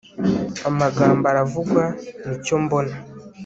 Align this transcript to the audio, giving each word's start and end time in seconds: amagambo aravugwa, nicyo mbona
amagambo 0.69 1.25
aravugwa, 1.31 1.83
nicyo 2.25 2.55
mbona 2.63 2.95